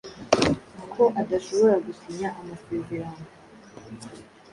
[0.93, 3.23] ko adashobora gusinya amasezerano